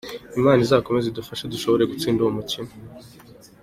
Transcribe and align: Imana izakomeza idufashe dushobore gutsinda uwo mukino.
Imana 0.39 0.59
izakomeza 0.63 1.05
idufashe 1.07 1.43
dushobore 1.53 1.83
gutsinda 1.91 2.19
uwo 2.21 2.31
mukino. 2.37 2.71